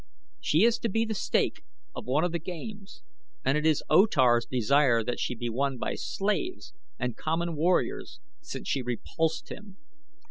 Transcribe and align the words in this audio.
She 0.39 0.63
is 0.63 0.79
to 0.79 0.89
be 0.89 1.05
the 1.05 1.13
stake 1.13 1.61
of 1.95 2.05
one 2.07 2.23
of 2.23 2.31
the 2.31 2.39
games 2.39 3.03
and 3.45 3.55
it 3.55 3.67
is 3.67 3.83
O 3.87 4.07
Tar's 4.07 4.47
desire 4.47 5.03
that 5.03 5.19
she 5.19 5.35
be 5.35 5.47
won 5.47 5.77
by 5.77 5.93
slaves 5.93 6.73
and 6.97 7.15
common 7.15 7.55
warriors, 7.55 8.19
since 8.41 8.67
she 8.67 8.81
repulsed 8.81 9.49
him. 9.51 9.77